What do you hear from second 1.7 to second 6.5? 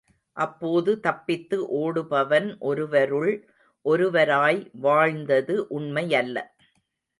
ஓடுபவன் ஒருவருள் ஒருவராய் வாழ்ந்தது உண்மையல்ல.